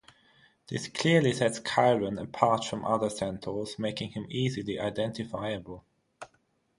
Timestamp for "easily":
4.29-4.79